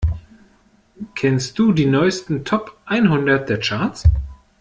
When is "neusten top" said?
1.85-2.75